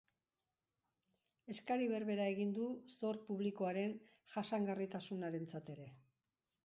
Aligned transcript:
Eskari 1.53 1.89
berbera 1.91 2.25
egin 2.33 2.55
du 2.55 2.69
zor 2.95 3.21
publikoaren 3.29 3.93
jasangarritasunarentzat 4.35 5.71
ere. 5.77 5.91